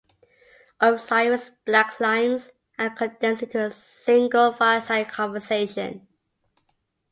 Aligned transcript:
All 0.81 0.95
of 0.95 0.99
Sirius 1.01 1.51
Black's 1.63 1.99
lines 1.99 2.49
are 2.79 2.89
condensed 2.89 3.43
into 3.43 3.59
a 3.63 3.69
single 3.69 4.51
fireside 4.51 5.09
conversation. 5.09 6.07